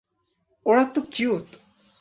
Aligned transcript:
ওরা 0.65 0.81
এত্ত 0.85 0.95
কিউট। 1.13 1.47